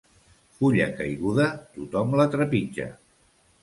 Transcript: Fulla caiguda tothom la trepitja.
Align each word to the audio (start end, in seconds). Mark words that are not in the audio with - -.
Fulla 0.59 0.87
caiguda 1.01 1.47
tothom 1.79 2.19
la 2.23 2.29
trepitja. 2.37 2.93